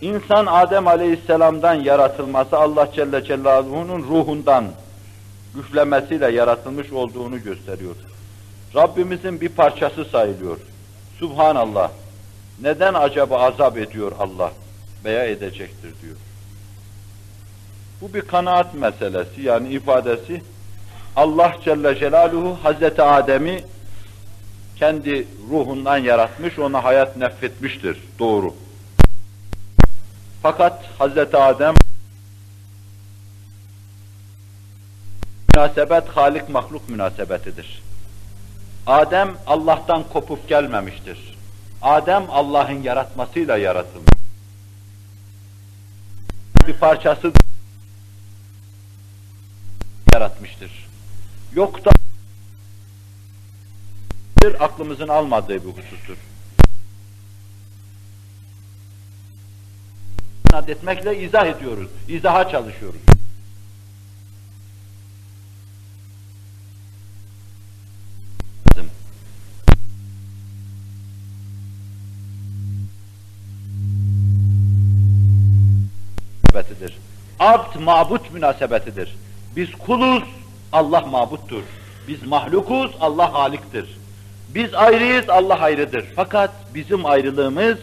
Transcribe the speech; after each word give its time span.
İnsan 0.00 0.46
Adem 0.46 0.88
Aleyhisselam'dan 0.88 1.74
yaratılması 1.74 2.58
Allah 2.58 2.88
Celle 2.94 3.24
Celaluhu'nun 3.24 4.02
ruhundan 4.02 4.64
güçlemesiyle 5.54 6.32
yaratılmış 6.32 6.92
olduğunu 6.92 7.42
gösteriyor. 7.42 7.94
Rabbimizin 8.74 9.40
bir 9.40 9.48
parçası 9.48 10.04
sayılıyor. 10.04 10.58
Subhanallah. 11.18 11.90
Neden 12.62 12.94
acaba 12.94 13.40
azap 13.40 13.78
ediyor 13.78 14.12
Allah 14.18 14.52
veya 15.04 15.24
edecektir 15.24 15.94
diyor. 16.02 16.16
Bu 18.00 18.14
bir 18.14 18.20
kanaat 18.20 18.74
meselesi 18.74 19.42
yani 19.42 19.68
ifadesi. 19.68 20.42
Allah 21.16 21.56
Celle 21.64 21.98
Celaluhu 21.98 22.58
Hazreti 22.62 23.02
Adem'i 23.02 23.64
kendi 24.76 25.28
ruhundan 25.50 25.98
yaratmış, 25.98 26.58
ona 26.58 26.84
hayat 26.84 27.16
nefretmiştir. 27.16 27.98
Doğru. 28.18 28.54
Fakat 30.44 30.84
Hazreti 30.98 31.36
Adem 31.36 31.74
münasebet 35.54 36.08
halik 36.08 36.48
mahluk 36.48 36.88
münasebetidir. 36.88 37.82
Adem 38.86 39.36
Allah'tan 39.46 40.04
kopup 40.12 40.48
gelmemiştir. 40.48 41.36
Adem 41.82 42.24
Allah'ın 42.30 42.82
yaratmasıyla 42.82 43.56
yaratılmış. 43.56 44.12
Bir 46.66 46.74
parçası 46.74 47.32
yaratmıştır. 50.12 50.88
Yok 51.54 51.84
da 51.84 51.90
aklımızın 54.60 55.08
almadığı 55.08 55.54
bir 55.54 55.82
husustur. 55.82 56.16
Etmekle 60.62 61.18
izah 61.18 61.46
ediyoruz, 61.46 61.88
izaha 62.08 62.48
çalışıyoruz. 62.48 63.00
münasebetidir. 76.54 76.98
Abd 77.38 77.80
mabut 77.80 78.32
münasebetidir. 78.32 79.16
Biz 79.56 79.72
kuluz, 79.72 80.22
Allah 80.72 81.00
mabuttur. 81.00 81.62
Biz 82.08 82.22
mahlukuz, 82.22 82.90
Allah 83.00 83.32
haliktir. 83.32 83.98
Biz 84.54 84.74
ayrıyız, 84.74 85.28
Allah 85.28 85.60
ayrıdır. 85.60 86.04
Fakat 86.16 86.50
bizim 86.74 87.06
ayrılığımız 87.06 87.78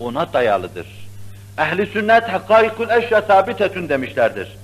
ona 0.00 0.32
dayalıdır. 0.32 1.03
Ehli 1.58 1.86
sünnet 1.86 2.28
hakkaikul 2.28 2.90
eşya 2.90 3.22
sabitetün 3.22 3.88
demişlerdir. 3.88 4.56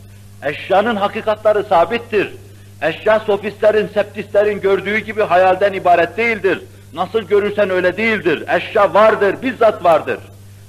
Eşyanın 0.44 0.97
hakikatları 0.97 1.64
sabittir. 1.64 2.34
Eşya 2.82 3.20
sofistlerin, 3.20 3.88
septistlerin 3.94 4.60
gördüğü 4.60 4.98
gibi 4.98 5.22
hayalden 5.22 5.72
ibaret 5.72 6.16
değildir. 6.16 6.62
Nasıl 6.94 7.20
görürsen 7.20 7.70
öyle 7.70 7.97
değildir. 7.97 8.44
Eşya 8.48 8.94
vardır, 8.94 9.36
bizzat 9.42 9.84
vardır. 9.84 10.19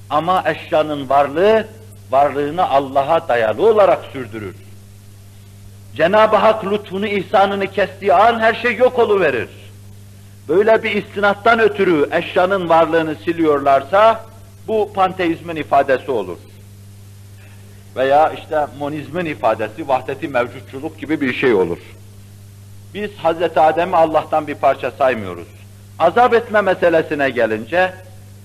Ama 0.10 0.44
eşyanın 0.46 1.10
varlığı 1.10 1.68
varlığını 2.12 2.70
Allah'a 2.70 3.28
dayalı 3.28 3.68
olarak 3.68 4.00
sürdürür. 4.14 4.56
Cenab-ı 5.96 6.36
Hak 6.36 6.66
lütfunu, 6.66 7.08
ihsanını 7.08 7.68
kestiği 7.68 8.14
an 8.14 8.40
her 8.40 8.54
şey 8.54 8.76
yok 8.76 9.00
oluverir. 9.00 9.50
Böyle 10.50 10.84
bir 10.84 10.92
istinattan 10.92 11.60
ötürü 11.60 12.10
eşyanın 12.12 12.70
varlığını 12.70 13.16
siliyorlarsa 13.16 14.31
bu 14.68 14.94
panteizmin 14.94 15.56
ifadesi 15.56 16.12
olur. 16.12 16.38
Veya 17.96 18.34
işte 18.34 18.68
monizmin 18.80 19.26
ifadesi, 19.26 19.88
vahdeti 19.88 20.28
mevcutçuluk 20.28 21.00
gibi 21.00 21.22
bir 21.22 21.34
şey 21.34 21.54
olur. 21.54 21.78
Biz 22.94 23.12
Hz. 23.12 23.58
Adem'i 23.58 23.96
Allah'tan 23.96 24.48
bir 24.48 24.56
parça 24.56 24.92
saymıyoruz. 24.92 25.48
Azap 26.00 26.34
etme 26.34 26.62
meselesine 26.62 27.30
gelince, 27.30 27.94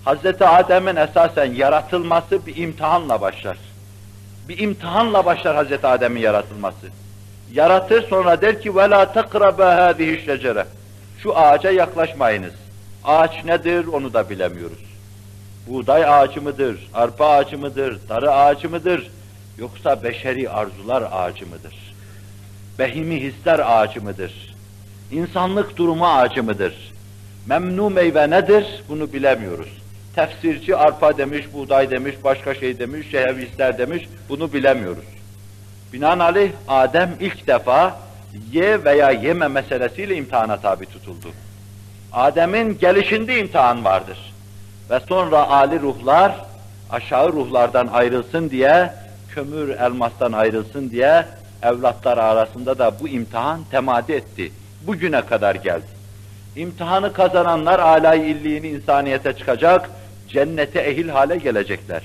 Hz. 0.07 0.43
Adem'in 0.43 0.97
esasen 0.97 1.55
yaratılması 1.55 2.47
bir 2.47 2.57
imtihanla 2.57 3.21
başlar. 3.21 3.59
Bir 4.49 4.59
imtihanla 4.59 5.25
başlar 5.25 5.67
Hz. 5.67 5.85
Adem'in 5.85 6.21
yaratılması. 6.21 6.87
Yaratır 7.53 8.09
sonra 8.09 8.43
der 8.43 8.63
ki 8.63 8.71
وَلَا 8.71 9.13
تَقْرَبَ 9.13 9.57
هَذِهِ 9.57 10.27
شَجَرَةً 10.27 10.65
Şu 11.23 11.39
ağaca 11.39 11.71
yaklaşmayınız. 11.71 12.55
Ağaç 13.05 13.45
nedir 13.45 13.87
onu 13.87 14.15
da 14.15 14.31
bilemiyoruz. 14.31 14.86
Buğday 15.67 16.05
ağacı 16.05 16.43
mıdır, 16.43 16.89
arpa 16.95 17.27
ağacı 17.27 17.59
mıdır, 17.59 17.99
darı 18.09 18.33
ağacı 18.33 18.71
mıdır, 18.71 19.11
yoksa 19.59 20.03
beşeri 20.03 20.51
arzular 20.51 21.05
ağacı 21.13 21.47
mıdır? 21.47 21.95
Behimi 22.79 23.21
hisler 23.21 23.59
ağacı 23.59 24.03
mıdır? 24.03 24.55
İnsanlık 25.13 25.77
durumu 25.77 26.07
ağacı 26.07 26.43
mıdır? 26.43 26.93
Memnu 27.47 27.91
meyve 27.91 28.31
nedir? 28.31 28.67
Bunu 28.89 29.13
bilemiyoruz. 29.13 29.69
Tefsirci 30.15 30.77
arpa 30.77 31.19
demiş, 31.19 31.47
buğday 31.53 31.91
demiş, 31.91 32.15
başka 32.25 32.55
şey 32.55 32.79
demiş, 32.79 33.07
şehvisler 33.11 33.79
demiş, 33.79 34.09
bunu 34.29 34.53
bilemiyoruz. 34.53 35.05
Binaenaleyh 35.93 36.51
Adem 36.69 37.11
ilk 37.21 37.47
defa 37.47 37.99
ye 38.53 38.85
veya 38.85 39.11
yeme 39.11 39.49
meselesiyle 39.49 40.17
imtihana 40.17 40.61
tabi 40.61 40.87
tutuldu. 40.87 41.29
Adem'in 42.13 42.79
gelişinde 42.79 43.39
imtihan 43.39 43.85
vardır. 43.85 44.26
Ve 44.91 45.01
sonra 45.09 45.49
ali 45.51 45.81
ruhlar 45.81 46.33
aşağı 46.91 47.33
ruhlardan 47.33 47.87
ayrılsın 47.87 48.51
diye, 48.51 48.93
kömür 49.29 49.69
elmastan 49.69 50.33
ayrılsın 50.33 50.91
diye 50.91 51.25
evlatlar 51.63 52.19
arasında 52.19 52.79
da 52.79 53.01
bu 53.01 53.09
imtihan 53.09 53.61
temadi 53.71 54.13
etti. 54.13 54.53
Bugüne 54.87 55.23
kadar 55.23 55.55
geldi. 55.55 55.97
İmtihanı 56.57 57.13
kazananlar 57.13 57.79
alay 57.79 58.31
illiğini 58.31 58.69
insaniyete 58.69 59.33
çıkacak, 59.33 59.91
cennete 60.29 60.81
ehil 60.81 61.09
hale 61.09 61.37
gelecekler. 61.37 62.03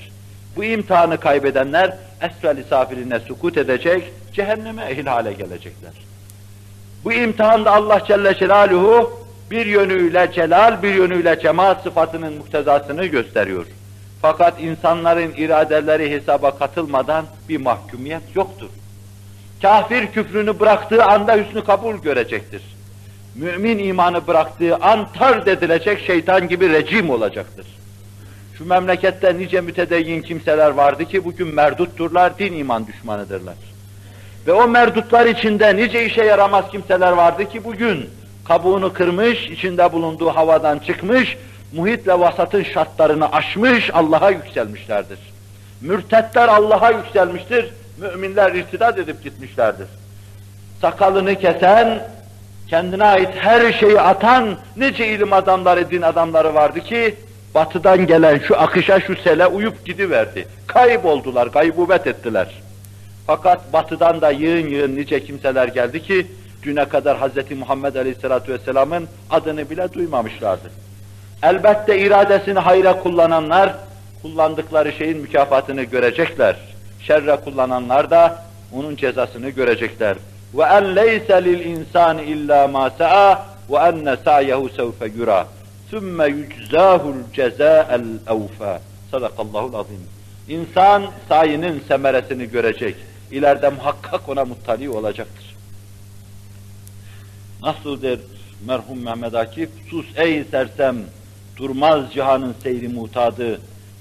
Bu 0.56 0.64
imtihanı 0.64 1.20
kaybedenler 1.20 1.96
esfel-i 2.20 2.64
safiline 2.64 3.20
sukut 3.20 3.56
edecek, 3.56 4.12
cehenneme 4.32 4.84
ehil 4.84 5.06
hale 5.06 5.32
gelecekler. 5.32 5.92
Bu 7.04 7.12
imtihanda 7.12 7.72
Allah 7.72 8.04
Celle 8.06 8.34
Celaluhu 8.34 9.21
bir 9.50 9.66
yönüyle 9.66 10.30
celal, 10.34 10.82
bir 10.82 10.94
yönüyle 10.94 11.40
cemal 11.40 11.74
sıfatının 11.74 12.34
muktezasını 12.34 13.06
gösteriyor. 13.06 13.66
Fakat 14.22 14.60
insanların 14.60 15.32
iradeleri 15.36 16.10
hesaba 16.10 16.58
katılmadan 16.58 17.24
bir 17.48 17.56
mahkumiyet 17.56 18.22
yoktur. 18.36 18.68
Kafir 19.62 20.06
küfrünü 20.06 20.60
bıraktığı 20.60 21.04
anda 21.04 21.36
hüsnü 21.36 21.64
kabul 21.64 21.96
görecektir. 21.96 22.62
Mümin 23.34 23.78
imanı 23.78 24.26
bıraktığı 24.26 24.76
an 24.76 25.12
tard 25.12 25.46
edilecek 25.46 26.06
şeytan 26.06 26.48
gibi 26.48 26.68
rejim 26.68 27.10
olacaktır. 27.10 27.66
Şu 28.58 28.64
memlekette 28.68 29.38
nice 29.38 29.60
mütedeyyin 29.60 30.22
kimseler 30.22 30.70
vardı 30.70 31.04
ki 31.04 31.24
bugün 31.24 31.54
merdutturlar, 31.54 32.38
din 32.38 32.52
iman 32.52 32.86
düşmanıdırlar. 32.86 33.54
Ve 34.46 34.52
o 34.52 34.68
merdutlar 34.68 35.26
içinde 35.26 35.76
nice 35.76 36.06
işe 36.06 36.24
yaramaz 36.24 36.70
kimseler 36.70 37.12
vardı 37.12 37.48
ki 37.48 37.64
bugün 37.64 38.10
kabuğunu 38.44 38.92
kırmış, 38.92 39.46
içinde 39.46 39.92
bulunduğu 39.92 40.28
havadan 40.28 40.78
çıkmış, 40.78 41.36
muhit 41.72 42.08
ve 42.08 42.20
vasatın 42.20 42.62
şartlarını 42.62 43.32
aşmış, 43.32 43.90
Allah'a 43.94 44.30
yükselmişlerdir. 44.30 45.18
Mürtetler 45.80 46.48
Allah'a 46.48 46.90
yükselmiştir, 46.90 47.70
müminler 47.98 48.54
irtidat 48.54 48.98
edip 48.98 49.24
gitmişlerdir. 49.24 49.86
Sakalını 50.80 51.34
kesen, 51.34 52.08
kendine 52.68 53.04
ait 53.04 53.28
her 53.36 53.72
şeyi 53.72 54.00
atan 54.00 54.56
nice 54.76 55.08
ilim 55.08 55.32
adamları, 55.32 55.90
din 55.90 56.02
adamları 56.02 56.54
vardı 56.54 56.80
ki, 56.80 57.14
batıdan 57.54 58.06
gelen 58.06 58.38
şu 58.38 58.60
akışa, 58.60 59.00
şu 59.00 59.16
sele 59.16 59.46
uyup 59.46 59.86
gidiverdi. 59.86 60.48
Kayboldular, 60.66 61.46
gaybubet 61.46 62.06
ettiler. 62.06 62.62
Fakat 63.26 63.72
batıdan 63.72 64.20
da 64.20 64.30
yığın 64.30 64.68
yığın 64.68 64.96
nice 64.96 65.24
kimseler 65.24 65.68
geldi 65.68 66.02
ki, 66.02 66.26
düne 66.62 66.88
kadar 66.88 67.18
Hz. 67.20 67.50
Muhammed 67.58 67.94
Aleyhisselatü 67.94 68.52
Vesselam'ın 68.52 69.08
adını 69.30 69.70
bile 69.70 69.92
duymamışlardı. 69.92 70.70
Elbette 71.42 71.98
iradesini 71.98 72.58
hayra 72.58 73.02
kullananlar, 73.02 73.74
kullandıkları 74.22 74.92
şeyin 74.92 75.18
mükafatını 75.18 75.82
görecekler. 75.82 76.56
Şerre 77.00 77.36
kullananlar 77.36 78.10
da 78.10 78.42
onun 78.72 78.96
cezasını 78.96 79.50
görecekler. 79.50 80.16
Ve 80.54 80.62
en 80.62 80.96
leyse 80.96 81.44
lil 81.44 81.64
insan 81.64 82.18
illa 82.18 82.68
ma 82.68 82.90
sa'a 82.90 83.46
ve 83.70 83.76
enne 83.76 84.16
sa'yehu 84.24 84.68
sevfe 84.68 85.06
yura. 85.16 85.46
Sümme 85.90 86.26
yuczahul 86.26 87.14
cezâ'el 87.32 88.04
evfâ. 88.26 88.80
Sadakallahul 89.10 89.74
azim. 89.74 90.06
İnsan 90.48 91.02
sayının 91.28 91.80
semeresini 91.88 92.50
görecek. 92.50 92.96
İleride 93.30 93.68
muhakkak 93.68 94.28
ona 94.28 94.44
muttali 94.44 94.90
olacaktır. 94.90 95.51
Nasıl 97.62 98.02
der 98.02 98.18
merhum 98.66 99.02
Mehmet 99.02 99.34
Akif, 99.34 99.70
sus 99.90 100.06
ey 100.16 100.44
sersem, 100.44 100.96
durmaz 101.56 102.12
cihanın 102.12 102.54
seyri 102.62 102.88
mutadı, 102.88 103.60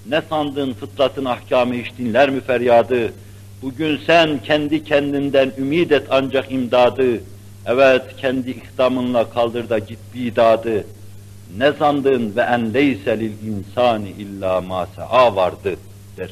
Ne 0.10 0.22
sandın 0.30 0.74
fıtratın 0.74 1.25
ahkamı 1.25 1.74
hiç 1.74 1.98
dinler 1.98 2.30
mi 2.30 2.42
feryadı? 2.42 3.13
Bugün 3.62 4.00
sen 4.08 4.40
kendi 4.44 4.84
kendinden 4.84 5.52
ümid 5.58 5.92
et 5.92 6.08
ancak 6.10 6.52
imdadı. 6.52 7.24
Evet 7.66 8.02
kendi 8.18 8.52
ihdamınla 8.52 9.30
kaldır 9.30 9.69
da 9.69 9.80
git 9.80 10.00
bidadı. 10.16 10.86
Ne 11.58 11.74
sandın 11.74 12.36
ve 12.36 12.42
en 12.42 12.74
leyse 12.74 13.19
lil 13.19 13.34
insani 13.48 14.10
illa 14.10 14.62
ma 14.62 14.88
vardı 15.36 15.75
der. 16.18 16.31